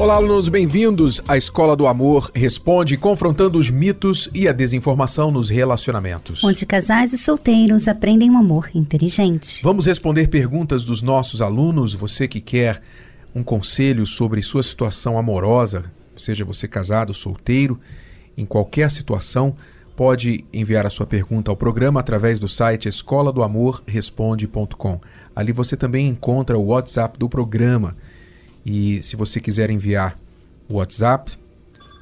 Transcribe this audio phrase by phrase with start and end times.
[0.00, 5.50] Olá, alunos, bem-vindos à Escola do Amor Responde, confrontando os mitos e a desinformação nos
[5.50, 6.42] relacionamentos.
[6.42, 9.62] Onde casais e solteiros aprendem um amor inteligente.
[9.62, 11.92] Vamos responder perguntas dos nossos alunos.
[11.92, 12.80] Você que quer
[13.34, 15.84] um conselho sobre sua situação amorosa,
[16.16, 17.78] seja você casado, solteiro,
[18.38, 19.54] em qualquer situação,
[19.94, 24.98] pode enviar a sua pergunta ao programa através do site escola do amor responde.com.
[25.36, 27.94] Ali você também encontra o WhatsApp do programa
[28.64, 30.18] e se você quiser enviar
[30.68, 31.38] o WhatsApp,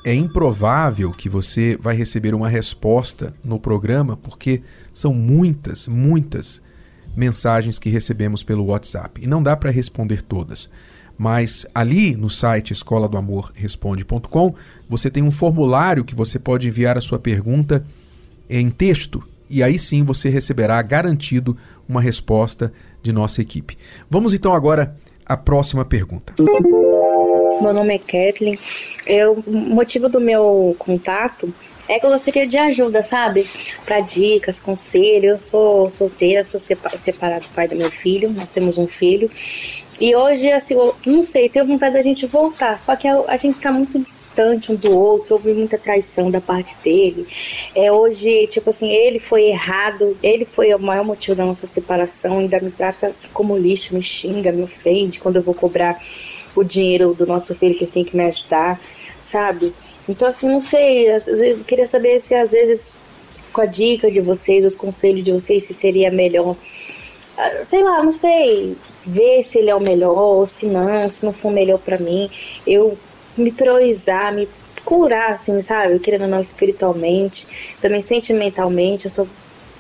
[0.05, 4.63] é improvável que você vai receber uma resposta no programa, porque
[4.93, 6.63] são muitas, muitas
[7.17, 10.71] mensagens que recebemos pelo WhatsApp e não dá para responder todas.
[11.17, 14.55] Mas ali no site escola do amor responde.com,
[14.89, 17.85] você tem um formulário que você pode enviar a sua pergunta
[18.49, 21.57] em texto e aí sim você receberá garantido
[21.89, 22.73] uma resposta
[23.03, 23.77] de nossa equipe.
[24.09, 24.97] Vamos então agora
[25.29, 26.35] a próxima pergunta.
[27.61, 28.59] Meu nome é Kathleen.
[29.07, 31.53] Eu, o motivo do meu contato
[31.89, 33.49] é que eu gostaria de ajuda, sabe?
[33.85, 35.31] Para dicas, conselhos.
[35.31, 38.31] Eu sou solteira, sou separado do pai do meu filho.
[38.31, 39.31] Nós temos um filho.
[40.01, 42.79] E hoje, assim, eu não sei, tenho vontade da gente voltar.
[42.79, 46.41] Só que a, a gente tá muito distante um do outro, houve muita traição da
[46.41, 47.27] parte dele.
[47.75, 52.39] É, hoje, tipo assim, ele foi errado, ele foi o maior motivo da nossa separação,
[52.39, 56.01] ainda me trata assim, como lixo, me xinga, me ofende quando eu vou cobrar
[56.55, 58.81] o dinheiro do nosso filho que ele tem que me ajudar,
[59.23, 59.75] sabe?
[60.09, 62.95] Então, assim, não sei, eu queria saber se às vezes,
[63.53, 66.57] com a dica de vocês, os conselhos de vocês, se seria melhor
[67.39, 68.77] ah, sei lá, não sei,
[69.09, 72.31] ver se ele é o melhor ou se não, se não for melhor para mim,
[72.67, 72.97] eu
[73.37, 74.47] me priorizar, me
[74.85, 75.99] curar, assim, sabe?
[75.99, 79.27] Querendo ou não, espiritualmente, também sentimentalmente, eu só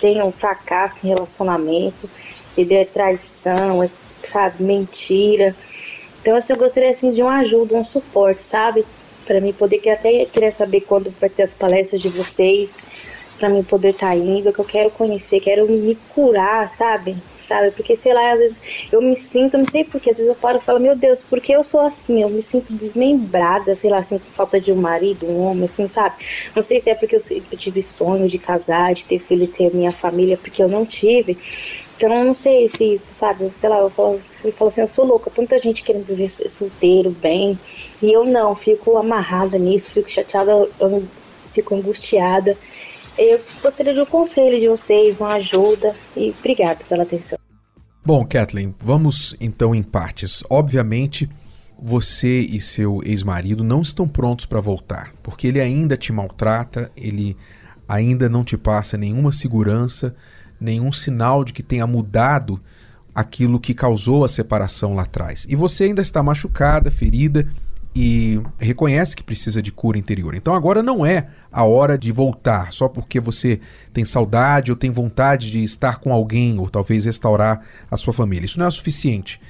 [0.00, 2.08] tenho um fracasso em relacionamento,
[2.52, 2.78] entendeu?
[2.78, 3.90] É traição, é,
[4.22, 5.54] sabe, mentira.
[6.22, 8.84] Então, assim, eu gostaria, assim, de uma ajuda, um suporte, sabe?
[9.26, 12.76] Para mim poder, que até querer saber quando vai ter as palestras de vocês,
[13.38, 17.16] para mim poder estar tá indo, que eu quero conhecer, quero me curar, sabe?
[17.38, 17.70] Sabe?
[17.70, 20.58] Porque sei lá, às vezes eu me sinto, não sei porquê, às vezes eu paro
[20.58, 22.22] e falo, meu Deus, por que eu sou assim?
[22.22, 25.86] Eu me sinto desmembrada, sei lá, assim, com falta de um marido, um homem, assim,
[25.86, 26.16] sabe?
[26.54, 27.20] Não sei se é porque eu
[27.56, 31.38] tive sonho de casar, de ter filho, de ter minha família, porque eu não tive.
[31.96, 33.50] Então não sei se isso, sabe?
[33.50, 37.10] Sei lá, eu falo, eu falo assim, eu sou louca, tanta gente querendo viver solteiro,
[37.10, 37.58] bem,
[38.00, 41.08] e eu não, fico amarrada nisso, fico chateada, eu
[41.52, 42.56] fico angustiada.
[43.18, 47.36] Eu gostaria de um conselho de vocês, uma ajuda e obrigado pela atenção.
[48.06, 50.44] Bom, Kathleen, vamos então em partes.
[50.48, 51.28] Obviamente,
[51.76, 57.36] você e seu ex-marido não estão prontos para voltar, porque ele ainda te maltrata, ele
[57.88, 60.14] ainda não te passa nenhuma segurança,
[60.60, 62.60] nenhum sinal de que tenha mudado
[63.12, 65.44] aquilo que causou a separação lá atrás.
[65.48, 67.48] E você ainda está machucada, ferida
[67.94, 70.34] e reconhece que precisa de cura interior.
[70.34, 73.60] Então agora não é a hora de voltar só porque você
[73.92, 77.60] tem saudade ou tem vontade de estar com alguém ou talvez restaurar
[77.90, 78.46] a sua família.
[78.46, 79.40] Isso não é o suficiente.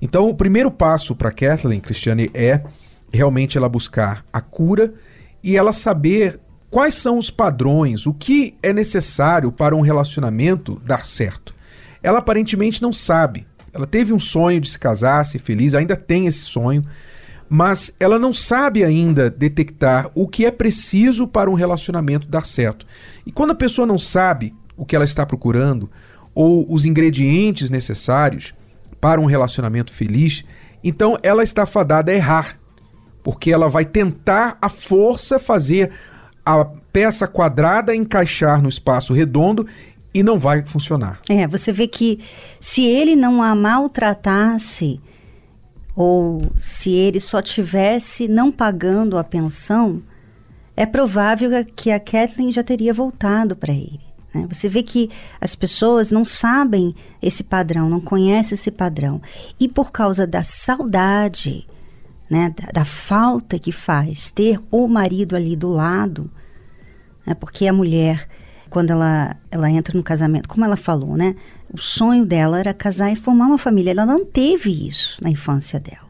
[0.00, 2.62] Então o primeiro passo para Kathleen, Cristiane, é
[3.12, 4.92] realmente ela buscar a cura
[5.42, 11.06] e ela saber quais são os padrões, o que é necessário para um relacionamento dar
[11.06, 11.54] certo.
[12.02, 13.46] Ela aparentemente não sabe.
[13.72, 16.84] Ela teve um sonho de se casar, ser feliz, ainda tem esse sonho,
[17.48, 22.86] mas ela não sabe ainda detectar o que é preciso para um relacionamento dar certo.
[23.24, 25.90] E quando a pessoa não sabe o que ela está procurando
[26.34, 28.52] ou os ingredientes necessários
[29.00, 30.44] para um relacionamento feliz,
[30.82, 32.58] então ela está fadada a errar,
[33.22, 35.90] porque ela vai tentar à força fazer
[36.44, 39.66] a peça quadrada encaixar no espaço redondo
[40.14, 41.20] e não vai funcionar.
[41.28, 42.20] É, você vê que
[42.60, 45.00] se ele não a maltratasse,
[45.96, 50.02] ou se ele só tivesse não pagando a pensão,
[50.76, 54.00] é provável que a Kathleen já teria voltado para ele.
[54.34, 54.46] Né?
[54.52, 55.08] Você vê que
[55.40, 59.22] as pessoas não sabem esse padrão, não conhecem esse padrão.
[59.58, 61.66] E por causa da saudade,
[62.28, 66.30] né, da, da falta que faz ter o marido ali do lado,
[67.26, 68.28] né, porque a mulher,
[68.68, 71.34] quando ela, ela entra no casamento, como ela falou, né?
[71.72, 73.90] O sonho dela era casar e formar uma família.
[73.90, 76.06] Ela não teve isso na infância dela.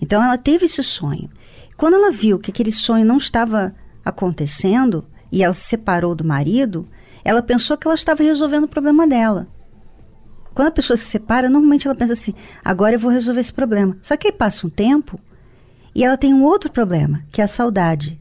[0.00, 1.30] Então ela teve esse sonho.
[1.76, 6.86] Quando ela viu que aquele sonho não estava acontecendo e ela se separou do marido,
[7.24, 9.48] ela pensou que ela estava resolvendo o problema dela.
[10.54, 12.34] Quando a pessoa se separa, normalmente ela pensa assim:
[12.64, 13.96] agora eu vou resolver esse problema.
[14.02, 15.18] Só que aí passa um tempo
[15.94, 18.20] e ela tem um outro problema, que é a saudade.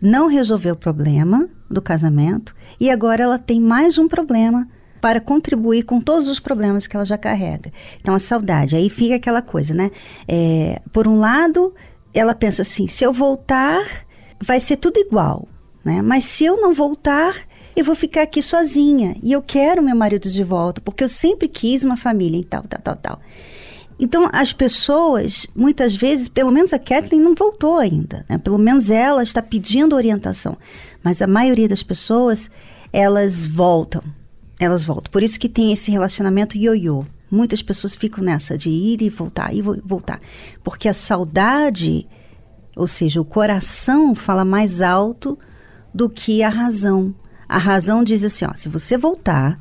[0.00, 4.68] Não resolveu o problema do casamento e agora ela tem mais um problema
[5.00, 7.72] para contribuir com todos os problemas que ela já carrega.
[8.00, 8.76] Então, a saudade.
[8.76, 9.90] Aí fica aquela coisa, né?
[10.26, 11.74] É, por um lado,
[12.12, 13.84] ela pensa assim: se eu voltar,
[14.40, 15.48] vai ser tudo igual.
[15.84, 16.02] Né?
[16.02, 17.36] Mas se eu não voltar,
[17.76, 19.16] eu vou ficar aqui sozinha.
[19.22, 22.64] E eu quero meu marido de volta, porque eu sempre quis uma família e tal,
[22.64, 23.20] tal, tal, tal.
[23.98, 28.36] Então, as pessoas, muitas vezes, pelo menos a Kathleen não voltou ainda, né?
[28.36, 30.58] Pelo menos ela está pedindo orientação.
[31.02, 32.50] Mas a maioria das pessoas,
[32.92, 34.02] elas voltam.
[34.58, 35.10] Elas voltam.
[35.10, 37.04] Por isso que tem esse relacionamento ioiô.
[37.30, 40.20] Muitas pessoas ficam nessa de ir e voltar, ir e voltar.
[40.62, 42.06] Porque a saudade,
[42.76, 45.38] ou seja, o coração fala mais alto
[45.92, 47.14] do que a razão.
[47.48, 49.60] A razão diz assim, ó, se você voltar,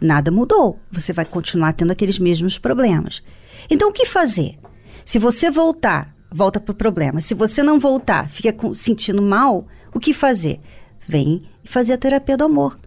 [0.00, 0.78] nada mudou.
[0.90, 3.22] Você vai continuar tendo aqueles mesmos problemas.
[3.68, 4.58] Então, o que fazer?
[5.04, 7.20] Se você voltar, volta para o problema.
[7.20, 10.60] Se você não voltar, fica com, sentindo mal, o que fazer?
[11.06, 12.78] Vem fazer a terapia do amor.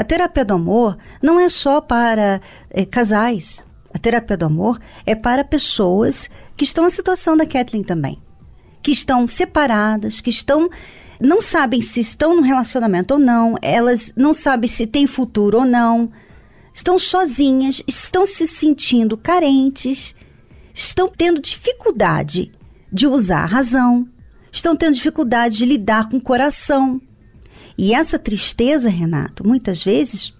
[0.00, 3.62] A terapia do amor não é só para é, casais.
[3.92, 8.16] A terapia do amor é para pessoas que estão na situação da Kathleen também.
[8.82, 10.70] Que estão separadas, que estão
[11.20, 15.64] não sabem se estão no relacionamento ou não, elas não sabem se tem futuro ou
[15.66, 16.10] não,
[16.72, 20.14] estão sozinhas, estão se sentindo carentes,
[20.72, 22.50] estão tendo dificuldade
[22.90, 24.08] de usar a razão,
[24.50, 27.02] estão tendo dificuldade de lidar com o coração.
[27.76, 30.32] E essa tristeza, Renato, muitas vezes,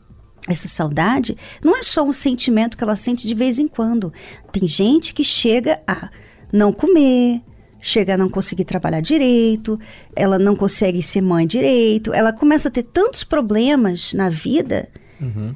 [0.49, 4.13] essa saudade, não é só um sentimento que ela sente de vez em quando.
[4.53, 6.11] Tem gente que chega a
[6.53, 7.43] não comer,
[7.81, 9.79] chega a não conseguir trabalhar direito,
[10.15, 14.89] ela não consegue ser mãe direito, ela começa a ter tantos problemas na vida
[15.21, 15.55] uhum.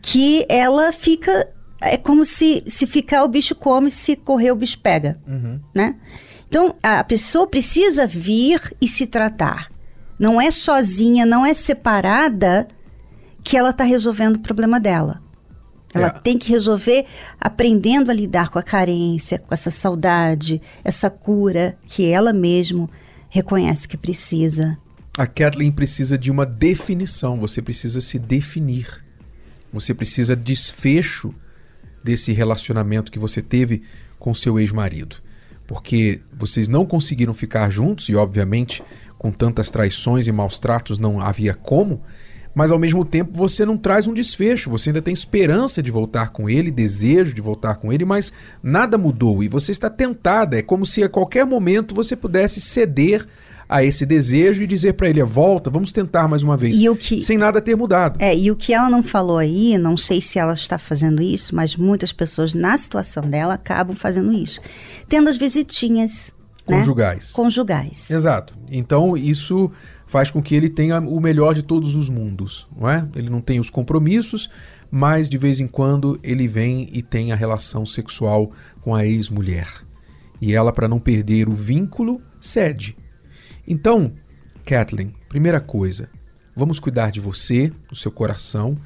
[0.00, 1.48] que ela fica.
[1.80, 5.60] É como se, se ficar o bicho come, se correr o bicho pega, uhum.
[5.74, 5.96] né?
[6.48, 9.70] Então, a pessoa precisa vir e se tratar.
[10.18, 12.66] Não é sozinha, não é separada
[13.42, 15.22] que ela está resolvendo o problema dela.
[15.94, 16.10] Ela é.
[16.10, 17.06] tem que resolver
[17.40, 22.90] aprendendo a lidar com a carência, com essa saudade, essa cura que ela mesmo
[23.28, 24.76] reconhece que precisa.
[25.16, 29.04] A Kathleen precisa de uma definição, você precisa se definir.
[29.72, 31.34] Você precisa desfecho
[32.02, 33.82] desse relacionamento que você teve
[34.18, 35.16] com seu ex-marido.
[35.66, 38.82] Porque vocês não conseguiram ficar juntos e, obviamente,
[39.18, 42.02] com tantas traições e maus tratos não havia como
[42.56, 46.30] mas ao mesmo tempo você não traz um desfecho, você ainda tem esperança de voltar
[46.30, 48.32] com ele, desejo de voltar com ele, mas
[48.62, 50.58] nada mudou e você está tentada.
[50.58, 53.26] É como se a qualquer momento você pudesse ceder
[53.68, 57.36] a esse desejo e dizer para ele: volta, vamos tentar mais uma vez, que, sem
[57.36, 58.18] nada ter mudado.
[58.22, 61.54] É, e o que ela não falou aí, não sei se ela está fazendo isso,
[61.54, 64.62] mas muitas pessoas na situação dela acabam fazendo isso.
[65.06, 66.34] Tendo as visitinhas.
[66.68, 66.78] Né?
[66.78, 67.28] Conjugais.
[67.28, 67.32] Né?
[67.34, 68.10] Conjugais.
[68.10, 68.54] Exato.
[68.70, 69.70] Então, isso
[70.06, 73.06] faz com que ele tenha o melhor de todos os mundos, não é?
[73.14, 74.50] Ele não tem os compromissos,
[74.90, 79.68] mas de vez em quando ele vem e tem a relação sexual com a ex-mulher.
[80.40, 82.96] E ela, para não perder o vínculo, cede.
[83.66, 84.12] Então,
[84.64, 86.08] Kathleen, primeira coisa,
[86.54, 88.76] vamos cuidar de você, do seu coração,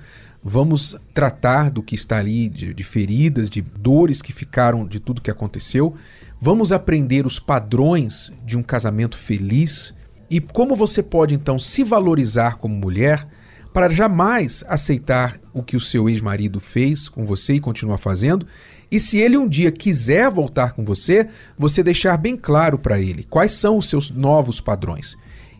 [0.42, 5.20] vamos tratar do que está ali, de, de feridas, de dores que ficaram de tudo
[5.20, 5.94] que aconteceu,
[6.40, 9.94] vamos aprender os padrões de um casamento feliz.
[10.30, 13.26] E como você pode então se valorizar como mulher
[13.72, 18.46] para jamais aceitar o que o seu ex-marido fez com você e continua fazendo?
[18.90, 23.24] E se ele um dia quiser voltar com você, você deixar bem claro para ele
[23.24, 25.16] quais são os seus novos padrões.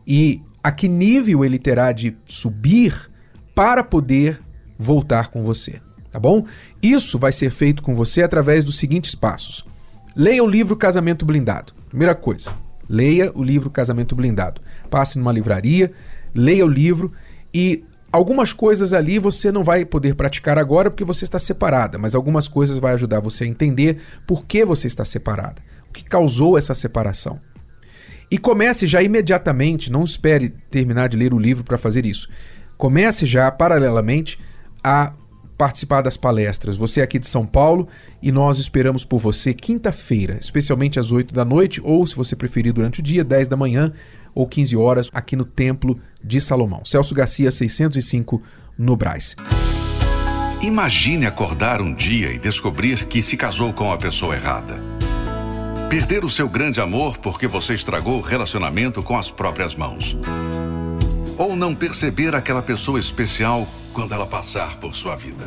[0.07, 3.11] E a que nível ele terá de subir
[3.55, 4.41] para poder
[4.81, 6.45] voltar com você, tá bom?
[6.83, 9.65] Isso vai ser feito com você através dos seguintes passos.
[10.17, 11.73] Leia o livro Casamento Blindado.
[11.89, 12.53] Primeira coisa,
[12.91, 14.61] Leia o livro Casamento Blindado.
[14.91, 15.93] Passe numa livraria,
[16.35, 17.13] leia o livro
[17.55, 22.17] e algumas coisas ali você não vai poder praticar agora porque você está separada, mas
[22.17, 26.59] algumas coisas vai ajudar você a entender por que você está separada, o que causou
[26.59, 27.41] essa separação.
[28.29, 32.29] E comece já imediatamente, não espere terminar de ler o livro para fazer isso.
[32.77, 34.37] Comece já paralelamente
[34.83, 35.13] a
[35.61, 36.77] participar das palestras.
[36.77, 37.87] Você é aqui de São Paulo
[38.23, 42.73] e nós esperamos por você quinta-feira, especialmente às 8 da noite, ou se você preferir
[42.73, 43.93] durante o dia, 10 da manhã
[44.35, 46.83] ou 15 horas, aqui no Templo de Salomão.
[46.85, 48.43] Celso Garcia, 605,
[48.79, 49.37] no Braz.
[50.63, 54.79] Imagine acordar um dia e descobrir que se casou com a pessoa errada.
[55.91, 60.17] Perder o seu grande amor porque você estragou o relacionamento com as próprias mãos.
[61.37, 65.47] Ou não perceber aquela pessoa especial quando ela passar por sua vida.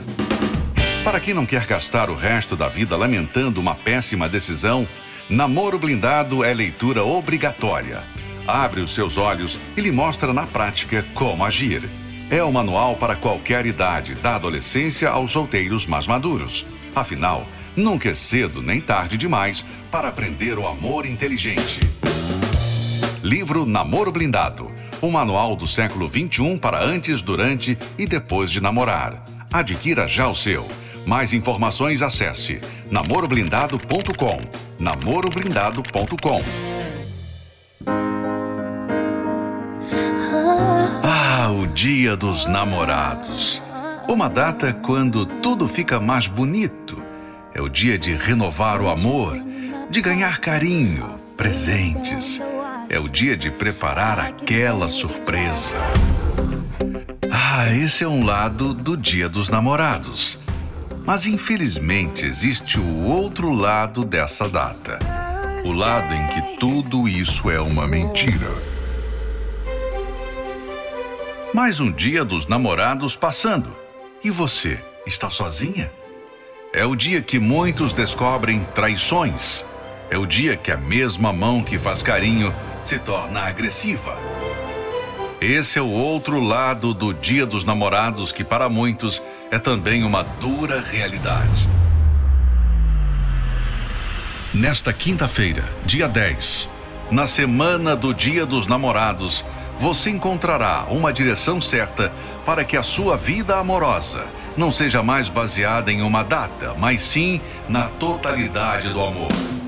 [1.03, 4.87] Para quem não quer gastar o resto da vida lamentando uma péssima decisão,
[5.29, 8.03] Namoro Blindado é leitura obrigatória.
[8.47, 11.89] Abre os seus olhos e lhe mostra na prática como agir.
[12.29, 16.65] É o manual para qualquer idade, da adolescência aos solteiros mais maduros.
[16.95, 21.79] Afinal, nunca é cedo nem tarde demais para aprender o amor inteligente.
[23.23, 24.67] Livro Namoro Blindado.
[25.01, 29.23] Um manual do século XXI para antes, durante e depois de namorar.
[29.51, 30.67] Adquira já o seu.
[31.05, 32.59] Mais informações acesse
[32.91, 34.41] namoroblindado.com.
[34.77, 36.41] namoroblindado.com.
[41.01, 43.61] Ah, o Dia dos Namorados.
[44.05, 47.01] Uma data quando tudo fica mais bonito.
[47.53, 49.39] É o dia de renovar o amor,
[49.89, 52.41] de ganhar carinho, presentes.
[52.93, 55.75] É o dia de preparar aquela surpresa.
[57.31, 60.39] Ah, esse é um lado do Dia dos Namorados.
[61.03, 64.99] Mas infelizmente existe o outro lado dessa data.
[65.65, 68.51] O lado em que tudo isso é uma mentira.
[71.51, 73.75] Mais um dia dos namorados passando.
[74.23, 75.91] E você, está sozinha?
[76.71, 79.65] É o dia que muitos descobrem traições.
[80.11, 82.53] É o dia que a mesma mão que faz carinho
[82.83, 84.17] se torna agressiva.
[85.39, 89.21] Esse é o outro lado do Dia dos Namorados, que para muitos
[89.51, 91.67] é também uma dura realidade.
[94.53, 96.69] Nesta quinta-feira, dia 10,
[97.11, 99.43] na semana do Dia dos Namorados,
[99.77, 102.13] você encontrará uma direção certa
[102.45, 104.25] para que a sua vida amorosa
[104.55, 109.62] não seja mais baseada em uma data, mas sim na totalidade do amor.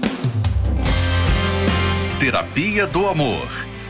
[2.19, 3.47] Terapia do Amor.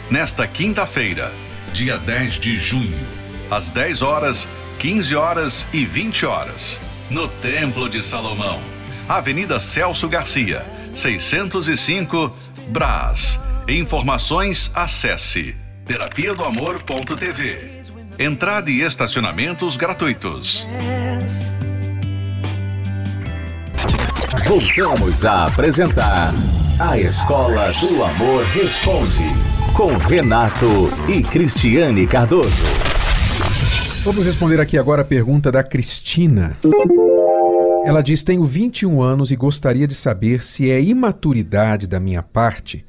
[0.10, 1.32] Nesta quinta-feira,
[1.72, 3.08] dia 10 de junho,
[3.52, 4.48] às 10 horas,
[4.80, 8.60] 15 horas e 20 horas, no Templo de Salomão,
[9.08, 12.36] Avenida Celso Garcia, 605,
[12.70, 13.40] Brás.
[13.68, 15.56] Informações acesse
[15.86, 17.82] terapia do amor.tv.
[18.18, 20.66] Entrada e estacionamentos gratuitos.
[24.48, 26.34] Voltamos a apresentar
[26.78, 29.24] A Escola do Amor Responde
[29.78, 30.66] com Renato
[31.08, 32.50] e Cristiane Cardoso.
[34.04, 36.58] Vamos responder aqui agora a pergunta da Cristina.
[37.86, 42.86] Ela diz: Tenho 21 anos e gostaria de saber se é imaturidade da minha parte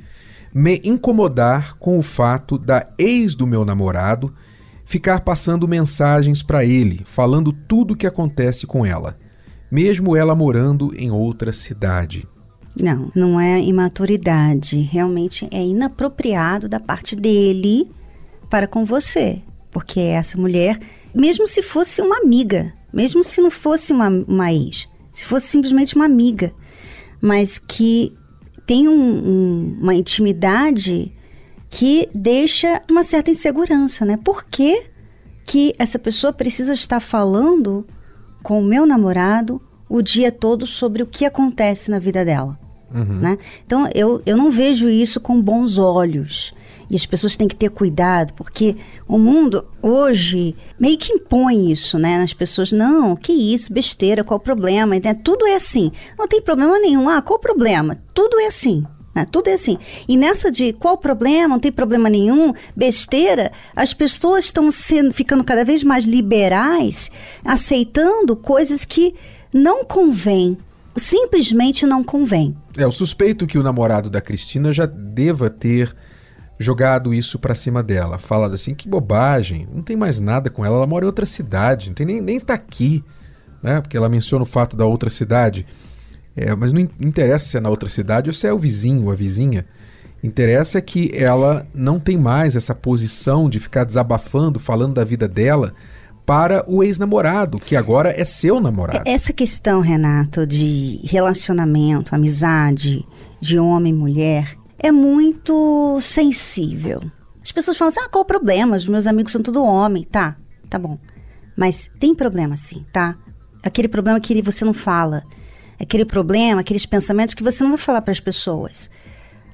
[0.52, 4.35] me incomodar com o fato da ex do meu namorado
[4.85, 9.16] ficar passando mensagens para ele, falando tudo o que acontece com ela,
[9.71, 12.26] mesmo ela morando em outra cidade.
[12.80, 14.78] Não, não é imaturidade.
[14.78, 17.90] Realmente é inapropriado da parte dele
[18.50, 19.42] para com você.
[19.71, 20.78] Porque essa mulher,
[21.14, 25.97] mesmo se fosse uma amiga, mesmo se não fosse uma, uma ex, se fosse simplesmente
[25.97, 26.52] uma amiga,
[27.21, 28.14] mas que
[28.66, 31.12] tem um, um, uma intimidade
[31.71, 34.16] que deixa uma certa insegurança, né?
[34.16, 34.85] Por que,
[35.45, 37.87] que essa pessoa precisa estar falando
[38.42, 42.65] com o meu namorado o dia todo sobre o que acontece na vida dela?
[42.93, 43.19] Uhum.
[43.19, 43.38] Né?
[43.64, 46.55] Então, eu, eu não vejo isso com bons olhos.
[46.88, 48.76] E as pessoas têm que ter cuidado, porque
[49.09, 52.23] o mundo hoje meio que impõe isso, né?
[52.23, 54.95] As pessoas, não, que isso, besteira, qual o problema?
[54.95, 55.14] Né?
[55.14, 55.90] Tudo é assim.
[56.16, 57.09] Não tem problema nenhum.
[57.09, 57.99] Ah, qual o problema?
[58.14, 58.85] Tudo é assim.
[59.16, 59.25] Né?
[59.25, 59.78] Tudo é assim.
[60.07, 65.12] E nessa de qual o problema, não tem problema nenhum, besteira, as pessoas estão sendo,
[65.12, 67.11] ficando cada vez mais liberais,
[67.45, 69.12] aceitando coisas que
[69.52, 70.57] não convêm
[70.96, 72.56] simplesmente não convém.
[72.76, 75.94] É, o suspeito que o namorado da Cristina já deva ter
[76.58, 80.76] jogado isso para cima dela, falado assim, que bobagem, não tem mais nada com ela,
[80.76, 83.04] ela mora em outra cidade, não tem nem, nem tá aqui,
[83.62, 83.80] né?
[83.80, 85.66] Porque ela menciona o fato da outra cidade.
[86.34, 89.14] É, mas não interessa se é na outra cidade ou se é o vizinho a
[89.14, 89.66] vizinha.
[90.22, 95.74] Interessa que ela não tem mais essa posição de ficar desabafando, falando da vida dela,
[96.26, 99.04] para o ex-namorado, que agora é seu namorado.
[99.06, 103.06] Essa questão, Renato, de relacionamento, amizade,
[103.40, 107.00] de homem e mulher, é muito sensível.
[107.40, 108.76] As pessoas falam assim: ah, qual o problema?
[108.76, 110.02] Os meus amigos são tudo homem.
[110.02, 110.37] Tá,
[110.68, 110.99] tá bom.
[111.56, 113.16] Mas tem problema sim, tá?
[113.62, 115.23] Aquele problema que você não fala.
[115.80, 118.90] Aquele problema, aqueles pensamentos que você não vai falar para as pessoas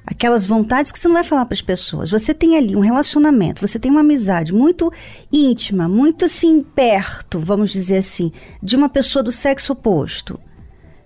[0.07, 2.11] aquelas vontades que você não vai falar para as pessoas.
[2.11, 4.93] Você tem ali um relacionamento, você tem uma amizade muito
[5.33, 8.33] íntima, muito assim perto, vamos dizer assim,
[8.63, 10.39] de uma pessoa do sexo oposto.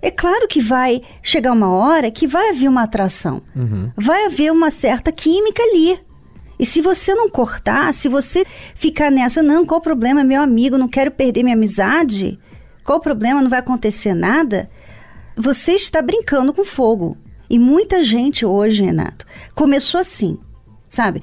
[0.00, 3.90] É claro que vai chegar uma hora que vai haver uma atração, uhum.
[3.96, 5.98] vai haver uma certa química ali.
[6.58, 10.24] E se você não cortar, se você ficar nessa, não, qual o problema?
[10.24, 12.38] Meu amigo, não quero perder minha amizade.
[12.82, 13.42] Qual o problema?
[13.42, 14.70] Não vai acontecer nada.
[15.36, 17.18] Você está brincando com fogo.
[17.48, 20.38] E muita gente hoje, Renato, começou assim,
[20.88, 21.22] sabe?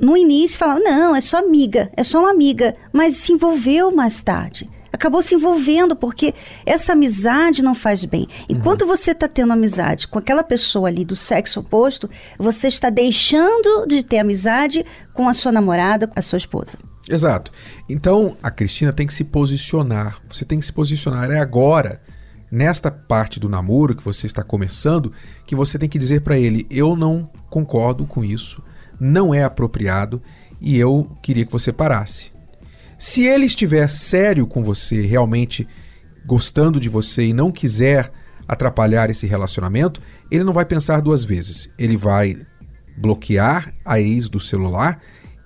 [0.00, 4.22] No início falava, não, é só amiga, é só uma amiga, mas se envolveu mais
[4.22, 4.68] tarde
[5.00, 6.34] acabou se envolvendo, porque
[6.66, 8.28] essa amizade não faz bem.
[8.48, 8.88] Enquanto uhum.
[8.88, 14.02] você está tendo amizade com aquela pessoa ali do sexo oposto, você está deixando de
[14.04, 16.78] ter amizade com a sua namorada, com a sua esposa.
[17.08, 17.50] Exato.
[17.88, 20.20] Então a Cristina tem que se posicionar.
[20.28, 21.30] Você tem que se posicionar.
[21.30, 22.00] É agora,
[22.50, 25.12] nesta parte do namoro que você está começando,
[25.46, 28.62] que você tem que dizer para ele: eu não concordo com isso,
[28.98, 30.20] não é apropriado
[30.60, 32.32] e eu queria que você parasse.
[32.98, 35.66] Se ele estiver sério com você, realmente
[36.26, 38.12] gostando de você e não quiser
[38.46, 41.70] atrapalhar esse relacionamento, ele não vai pensar duas vezes.
[41.78, 42.36] Ele vai
[42.98, 45.00] bloquear a ex do celular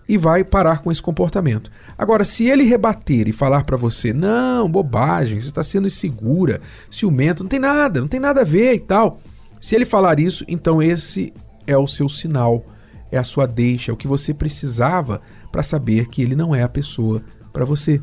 [0.08, 1.70] e vai parar com esse comportamento.
[1.96, 6.60] Agora, se ele rebater e falar para você, não, bobagem, você está sendo insegura,
[6.90, 9.20] ciumento, não tem nada, não tem nada a ver e tal.
[9.60, 11.32] Se ele falar isso, então esse
[11.66, 12.66] é o seu sinal,
[13.10, 15.20] é a sua deixa, é o que você precisava
[15.50, 17.22] para saber que ele não é a pessoa
[17.52, 18.00] para você.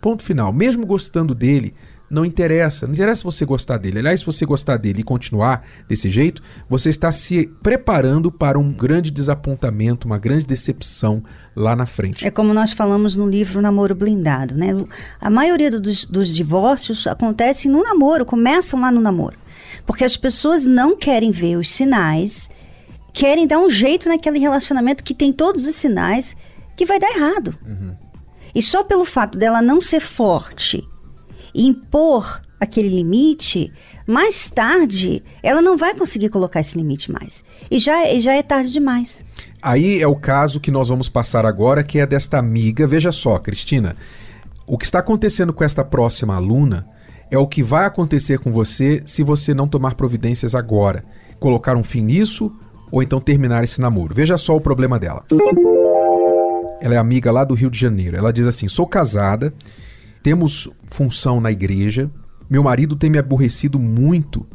[0.00, 0.52] Ponto final.
[0.52, 1.74] Mesmo gostando dele,
[2.10, 2.86] não interessa.
[2.86, 4.00] Não interessa você gostar dele.
[4.00, 8.72] Aliás, se você gostar dele e continuar desse jeito, você está se preparando para um
[8.72, 11.22] grande desapontamento, uma grande decepção
[11.54, 12.26] lá na frente.
[12.26, 14.70] É como nós falamos no livro Namoro Blindado, né?
[15.20, 19.38] A maioria dos, dos divórcios acontece no namoro, começam lá no namoro.
[19.86, 22.50] Porque as pessoas não querem ver os sinais,
[23.12, 26.36] querem dar um jeito naquele relacionamento que tem todos os sinais
[26.76, 27.56] que vai dar errado.
[27.64, 27.94] Uhum.
[28.52, 30.84] E só pelo fato dela não ser forte
[31.54, 33.72] impor aquele limite,
[34.06, 37.42] mais tarde ela não vai conseguir colocar esse limite mais.
[37.70, 39.24] E já, já é tarde demais.
[39.62, 42.86] Aí é o caso que nós vamos passar agora, que é desta amiga.
[42.86, 43.96] Veja só, Cristina,
[44.66, 46.86] o que está acontecendo com esta próxima aluna
[47.30, 51.04] é o que vai acontecer com você se você não tomar providências agora.
[51.38, 52.52] Colocar um fim nisso
[52.90, 54.14] ou então terminar esse namoro.
[54.14, 55.24] Veja só o problema dela.
[56.80, 58.16] Ela é amiga lá do Rio de Janeiro.
[58.16, 59.54] Ela diz assim: sou casada,
[60.22, 62.10] temos função na igreja.
[62.48, 64.46] Meu marido tem me aborrecido muito,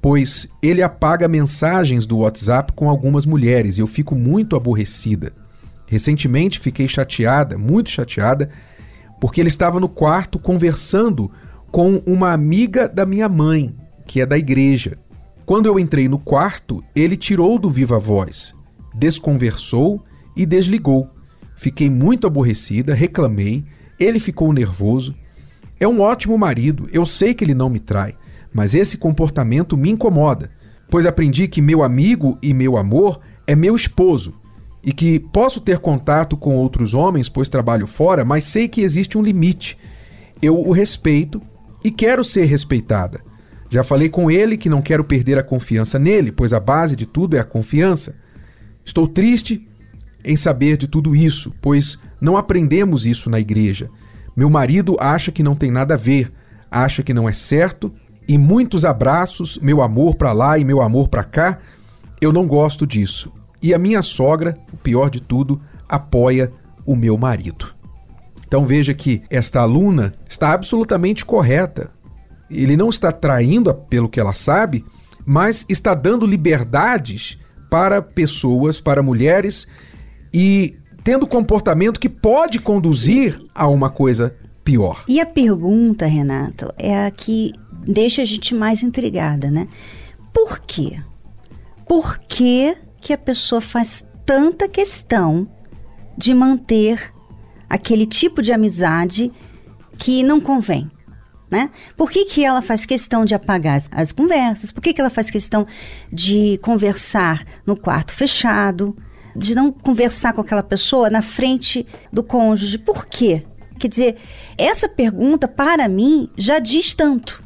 [0.00, 5.32] pois ele apaga mensagens do WhatsApp com algumas mulheres e eu fico muito aborrecida.
[5.86, 8.50] Recentemente fiquei chateada, muito chateada,
[9.20, 11.30] porque ele estava no quarto conversando
[11.70, 13.74] com uma amiga da minha mãe,
[14.06, 14.98] que é da igreja.
[15.44, 18.54] Quando eu entrei no quarto, ele tirou do viva voz,
[18.94, 20.04] desconversou
[20.36, 21.10] e desligou.
[21.56, 23.64] Fiquei muito aborrecida, reclamei,
[24.00, 25.14] ele ficou nervoso.
[25.78, 28.16] É um ótimo marido, eu sei que ele não me trai,
[28.52, 30.50] mas esse comportamento me incomoda,
[30.88, 34.34] pois aprendi que meu amigo e meu amor é meu esposo
[34.82, 39.16] e que posso ter contato com outros homens, pois trabalho fora, mas sei que existe
[39.16, 39.78] um limite.
[40.40, 41.40] Eu o respeito
[41.84, 43.20] e quero ser respeitada.
[43.68, 47.06] Já falei com ele que não quero perder a confiança nele, pois a base de
[47.06, 48.16] tudo é a confiança.
[48.84, 49.68] Estou triste
[50.24, 53.90] em saber de tudo isso, pois não aprendemos isso na igreja.
[54.36, 56.32] Meu marido acha que não tem nada a ver,
[56.70, 57.92] acha que não é certo,
[58.28, 61.58] e muitos abraços, meu amor para lá e meu amor para cá,
[62.20, 63.32] eu não gosto disso.
[63.62, 66.52] E a minha sogra, o pior de tudo, apoia
[66.86, 67.74] o meu marido.
[68.46, 71.90] Então veja que esta aluna está absolutamente correta.
[72.50, 74.84] Ele não está traindo pelo que ela sabe,
[75.24, 77.38] mas está dando liberdades
[77.70, 79.68] para pessoas, para mulheres
[80.34, 85.04] e tendo comportamento que pode conduzir a uma coisa pior.
[85.08, 87.52] E a pergunta, Renato, é a que
[87.86, 89.68] deixa a gente mais intrigada, né?
[90.32, 91.00] Por quê?
[91.88, 95.48] Por que, que a pessoa faz tanta questão
[96.16, 97.12] de manter
[97.68, 99.32] aquele tipo de amizade
[99.98, 100.88] que não convém?
[101.50, 101.68] Né?
[101.96, 104.70] Por que, que ela faz questão de apagar as, as conversas?
[104.70, 105.66] Por que, que ela faz questão
[106.12, 108.96] de conversar no quarto fechado?
[109.34, 112.78] De não conversar com aquela pessoa na frente do cônjuge.
[112.78, 113.44] Por quê?
[113.78, 114.16] Quer dizer,
[114.58, 117.42] essa pergunta, para mim, já diz tanto.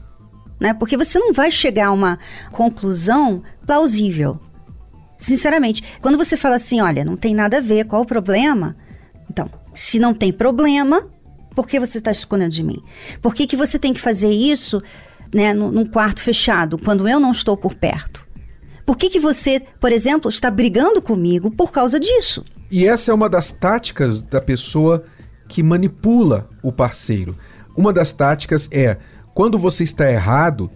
[0.59, 0.75] Né?
[0.75, 2.19] Porque você não vai chegar a uma
[2.51, 4.41] conclusão plausível.
[5.17, 8.77] Sinceramente, quando você fala assim, olha, não tem nada a ver, qual o problema?
[9.31, 11.09] Então, se não tem problema,
[11.55, 12.83] por que você está escondendo de mim?
[13.23, 14.83] Por que, que você tem que fazer isso
[15.33, 18.27] né, num quarto fechado, quando eu não estou por perto?
[18.85, 22.45] Por que, que você, por exemplo, está brigando comigo por causa disso?
[22.71, 25.05] E essa é uma das táticas da pessoa
[25.49, 27.37] que manipula o parceiro.
[27.77, 28.99] Uma das táticas é
[29.35, 30.71] quando você está errado,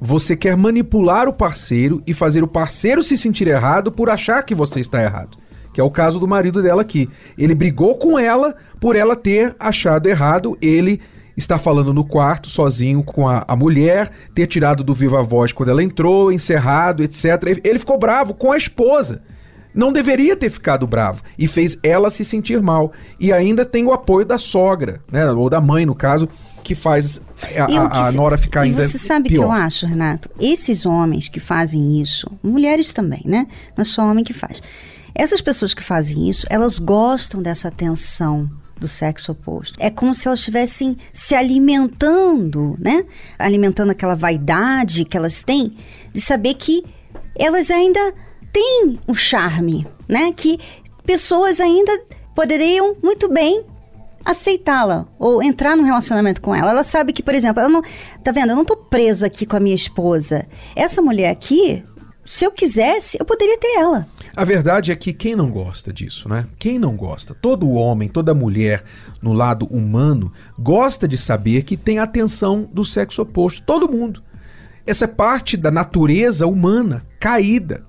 [0.00, 4.54] você quer manipular o parceiro e fazer o parceiro se sentir errado por achar que
[4.54, 5.38] você está errado
[5.78, 7.08] que é o caso do marido dela aqui.
[7.38, 11.00] Ele brigou com ela por ela ter achado errado ele
[11.38, 15.68] estar falando no quarto sozinho com a, a mulher, ter tirado do viva voz quando
[15.68, 17.60] ela entrou, encerrado, etc.
[17.64, 19.22] Ele ficou bravo com a esposa.
[19.72, 22.92] Não deveria ter ficado bravo e fez ela se sentir mal.
[23.20, 25.30] E ainda tem o apoio da sogra, né?
[25.30, 26.28] Ou da mãe, no caso,
[26.64, 27.20] que faz
[27.56, 30.28] a, a, a Nora ficar e ainda você sabe o que eu acho, Renato?
[30.40, 33.46] Esses homens que fazem isso, mulheres também, né?
[33.76, 34.60] Não é só homem que faz.
[35.14, 39.76] Essas pessoas que fazem isso, elas gostam dessa atenção do sexo oposto.
[39.78, 43.04] É como se elas estivessem se alimentando, né?
[43.38, 45.74] Alimentando aquela vaidade que elas têm
[46.12, 46.84] de saber que
[47.34, 48.14] elas ainda
[48.52, 50.32] têm o charme, né?
[50.34, 50.58] Que
[51.04, 51.92] pessoas ainda
[52.34, 53.64] poderiam muito bem
[54.24, 56.70] aceitá-la ou entrar num relacionamento com ela.
[56.70, 57.82] Ela sabe que, por exemplo, ela não.
[58.22, 58.50] Tá vendo?
[58.50, 60.46] Eu não tô preso aqui com a minha esposa.
[60.76, 61.82] Essa mulher aqui,
[62.26, 64.06] se eu quisesse, eu poderia ter ela.
[64.38, 66.46] A verdade é que quem não gosta disso, né?
[66.60, 67.34] Quem não gosta?
[67.34, 68.84] Todo homem, toda mulher
[69.20, 73.64] no lado humano gosta de saber que tem atenção do sexo oposto.
[73.66, 74.22] Todo mundo.
[74.86, 77.84] Essa é parte da natureza humana caída.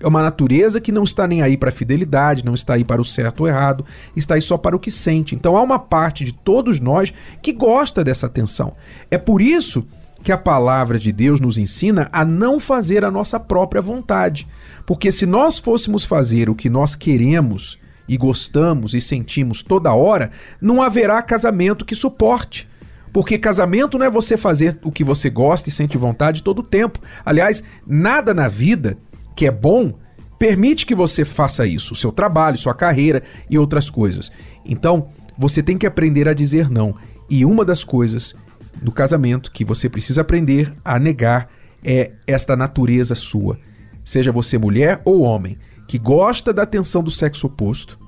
[0.00, 3.00] É uma natureza que não está nem aí para a fidelidade, não está aí para
[3.00, 3.86] o certo ou errado,
[4.16, 5.36] está aí só para o que sente.
[5.36, 8.74] Então há uma parte de todos nós que gosta dessa atenção.
[9.08, 9.86] É por isso
[10.22, 14.46] que a palavra de Deus nos ensina a não fazer a nossa própria vontade.
[14.86, 20.30] Porque se nós fôssemos fazer o que nós queremos e gostamos e sentimos toda hora,
[20.60, 22.68] não haverá casamento que suporte.
[23.12, 26.64] Porque casamento não é você fazer o que você gosta e sente vontade todo o
[26.64, 26.98] tempo.
[27.24, 28.96] Aliás, nada na vida
[29.36, 29.94] que é bom,
[30.38, 34.32] permite que você faça isso, seu trabalho, sua carreira e outras coisas.
[34.64, 36.94] Então, você tem que aprender a dizer não.
[37.28, 38.34] E uma das coisas
[38.80, 41.48] do casamento que você precisa aprender a negar
[41.84, 43.58] é esta natureza sua.
[44.04, 47.98] Seja você mulher ou homem, que gosta da atenção do sexo oposto,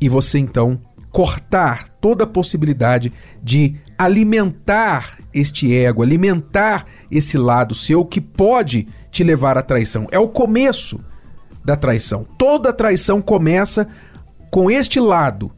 [0.00, 0.80] e você então
[1.10, 9.24] cortar toda a possibilidade de alimentar este ego, alimentar esse lado seu que pode te
[9.24, 10.06] levar à traição.
[10.12, 11.00] É o começo
[11.64, 12.24] da traição.
[12.38, 13.88] Toda traição começa
[14.50, 15.50] com este lado.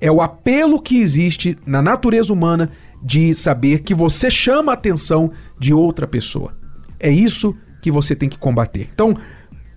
[0.00, 2.70] É o apelo que existe na natureza humana
[3.02, 6.56] de saber que você chama a atenção de outra pessoa.
[6.98, 8.88] É isso que você tem que combater.
[8.92, 9.16] Então,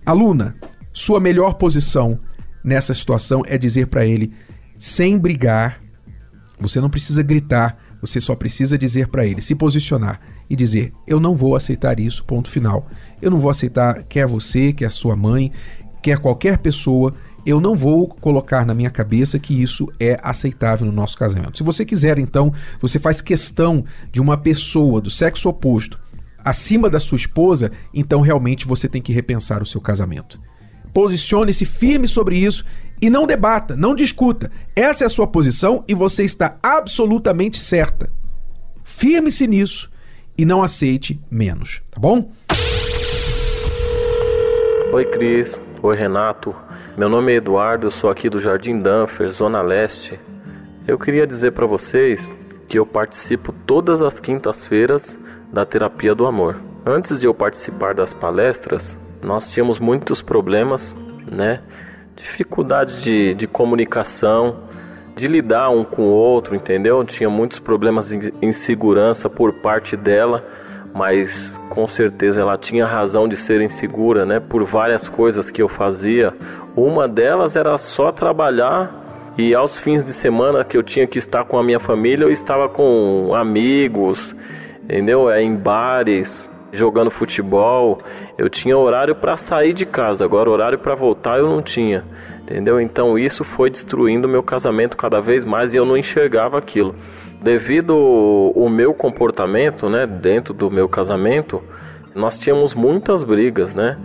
[0.04, 0.56] aluna,
[0.92, 2.18] sua melhor posição
[2.64, 4.32] nessa situação é dizer para ele,
[4.78, 5.80] sem brigar,
[6.58, 11.20] você não precisa gritar, você só precisa dizer para ele, se posicionar e dizer: Eu
[11.20, 12.88] não vou aceitar isso, ponto final.
[13.20, 15.52] Eu não vou aceitar, quer você, quer sua mãe,
[16.02, 17.14] quer qualquer pessoa.
[17.44, 21.58] Eu não vou colocar na minha cabeça que isso é aceitável no nosso casamento.
[21.58, 25.98] Se você quiser, então, você faz questão de uma pessoa do sexo oposto
[26.44, 30.40] acima da sua esposa, então realmente você tem que repensar o seu casamento.
[30.92, 32.64] Posicione-se firme sobre isso
[33.00, 34.50] e não debata, não discuta.
[34.76, 38.10] Essa é a sua posição e você está absolutamente certa.
[38.84, 39.90] Firme-se nisso
[40.36, 42.30] e não aceite menos, tá bom?
[44.92, 45.58] Oi, Cris.
[45.82, 46.54] Oi, Renato.
[46.94, 50.20] Meu nome é Eduardo, eu sou aqui do Jardim Danfer, Zona Leste.
[50.86, 52.30] Eu queria dizer para vocês
[52.68, 55.18] que eu participo todas as quintas-feiras
[55.50, 56.60] da terapia do amor.
[56.84, 60.94] Antes de eu participar das palestras, nós tínhamos muitos problemas,
[61.26, 61.62] né?
[62.14, 64.64] dificuldade de, de comunicação,
[65.16, 67.02] de lidar um com o outro, entendeu?
[67.04, 70.44] Tinha muitos problemas de insegurança por parte dela,
[70.94, 74.40] mas com certeza ela tinha razão de ser insegura, né?
[74.40, 76.34] Por várias coisas que eu fazia.
[76.76, 79.02] Uma delas era só trabalhar
[79.36, 82.30] e aos fins de semana que eu tinha que estar com a minha família, eu
[82.30, 84.36] estava com amigos,
[84.84, 85.30] entendeu?
[85.30, 87.98] É, em bares, jogando futebol.
[88.36, 92.04] Eu tinha horário para sair de casa, agora horário para voltar eu não tinha.
[92.42, 92.80] Entendeu?
[92.80, 96.94] Então isso foi destruindo meu casamento cada vez mais e eu não enxergava aquilo.
[97.42, 101.60] Devido o meu comportamento, né, dentro do meu casamento,
[102.14, 103.96] nós tínhamos muitas brigas, né?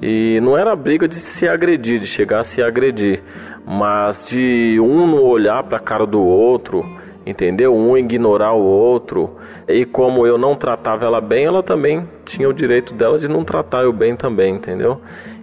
[0.00, 3.20] E não era briga de se agredir, de chegar a se agredir,
[3.66, 6.84] mas de um não olhar para a cara do outro,
[7.26, 7.74] entendeu?
[7.74, 9.38] Um ignorar o outro.
[9.66, 13.42] E como eu não tratava ela bem, ela também tinha o direito dela de não
[13.42, 15.00] tratar eu bem também, entendeu?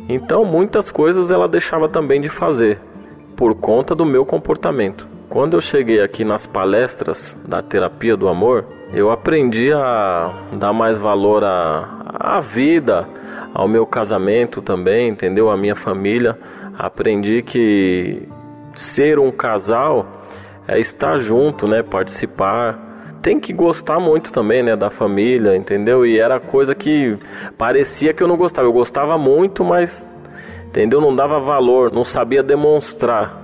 [0.08, 2.80] Então muitas coisas ela deixava também de fazer
[3.36, 5.08] por conta do meu comportamento.
[5.32, 10.98] Quando eu cheguei aqui nas palestras da terapia do amor, eu aprendi a dar mais
[10.98, 13.08] valor à, à vida,
[13.54, 15.50] ao meu casamento também, entendeu?
[15.50, 16.38] A minha família.
[16.78, 18.28] Aprendi que
[18.76, 20.06] ser um casal
[20.68, 21.82] é estar junto, né?
[21.82, 22.78] Participar.
[23.22, 24.76] Tem que gostar muito também, né?
[24.76, 26.06] Da família, entendeu?
[26.06, 27.18] E era coisa que
[27.58, 28.68] parecia que eu não gostava.
[28.68, 30.06] Eu gostava muito, mas
[30.68, 31.00] entendeu?
[31.00, 33.41] Não dava valor, não sabia demonstrar.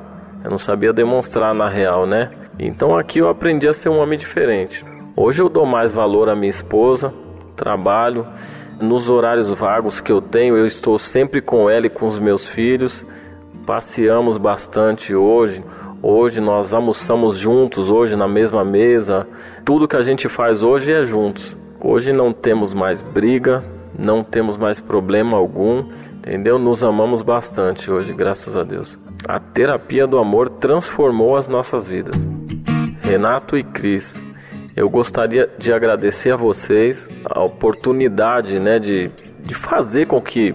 [0.47, 2.31] Eu não sabia demonstrar na real, né?
[2.57, 4.81] Então aqui eu aprendi a ser um homem diferente.
[5.13, 7.13] Hoje eu dou mais valor à minha esposa,
[7.53, 8.25] trabalho,
[8.79, 12.47] nos horários vagos que eu tenho, eu estou sempre com ela e com os meus
[12.47, 13.05] filhos.
[13.65, 15.61] Passeamos bastante hoje.
[16.01, 19.27] Hoje nós almoçamos juntos, hoje na mesma mesa.
[19.65, 21.57] Tudo que a gente faz hoje é juntos.
[21.77, 23.65] Hoje não temos mais briga,
[23.99, 25.83] não temos mais problema algum,
[26.15, 26.57] entendeu?
[26.57, 28.97] Nos amamos bastante hoje, graças a Deus.
[29.25, 32.27] A terapia do amor transformou as nossas vidas.
[33.01, 34.21] Renato e Cris,
[34.75, 40.53] eu gostaria de agradecer a vocês a oportunidade, né, de, de fazer com que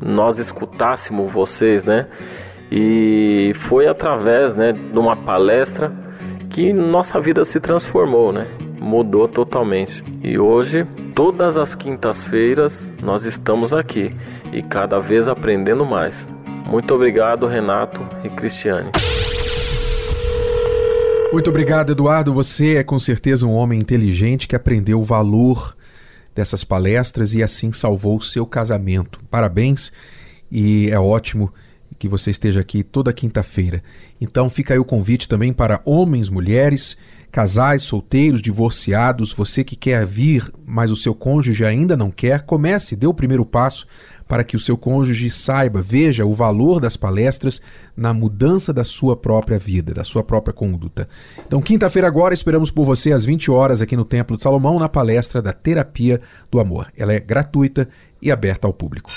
[0.00, 2.06] nós escutássemos vocês, né?
[2.70, 5.92] E foi através, né, de uma palestra
[6.50, 8.46] que nossa vida se transformou, né?
[8.78, 10.02] Mudou totalmente.
[10.22, 14.14] E hoje, todas as quintas-feiras, nós estamos aqui
[14.52, 16.26] e cada vez aprendendo mais.
[16.66, 18.90] Muito obrigado, Renato e Cristiane.
[21.32, 22.32] Muito obrigado, Eduardo.
[22.34, 25.76] Você é com certeza um homem inteligente que aprendeu o valor
[26.34, 29.20] dessas palestras e assim salvou o seu casamento.
[29.30, 29.92] Parabéns
[30.50, 31.52] e é ótimo
[31.98, 33.82] que você esteja aqui toda quinta-feira.
[34.20, 36.96] Então fica aí o convite também para homens, mulheres,
[37.30, 42.96] casais, solteiros, divorciados, você que quer vir, mas o seu cônjuge ainda não quer, comece,
[42.96, 43.86] dê o primeiro passo
[44.28, 47.60] para que o seu cônjuge saiba, veja o valor das palestras
[47.96, 51.08] na mudança da sua própria vida, da sua própria conduta.
[51.46, 54.88] Então, quinta-feira agora, esperamos por você às 20 horas aqui no Templo de Salomão na
[54.88, 56.92] palestra da Terapia do Amor.
[56.96, 57.88] Ela é gratuita
[58.20, 59.10] e aberta ao público.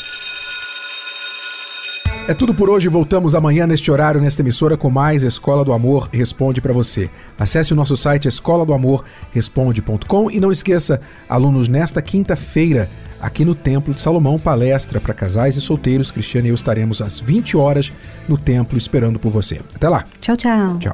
[2.30, 2.88] É tudo por hoje.
[2.88, 7.10] Voltamos amanhã neste horário, nesta emissora, com mais Escola do Amor Responde para você.
[7.40, 9.04] Acesse o nosso site escola do amor
[10.32, 12.88] e não esqueça, alunos, nesta quinta-feira,
[13.22, 16.12] aqui no Templo de Salomão, palestra para casais e solteiros.
[16.12, 17.92] Cristiane e eu estaremos às 20 horas
[18.28, 19.62] no templo esperando por você.
[19.76, 20.06] Até lá.
[20.22, 20.80] Tchau, tchau.
[20.80, 20.94] Tchau.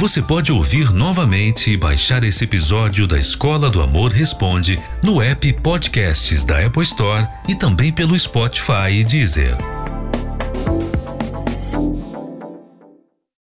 [0.00, 5.52] Você pode ouvir novamente e baixar esse episódio da Escola do Amor Responde no app
[5.62, 9.79] Podcasts da Apple Store e também pelo Spotify e Deezer.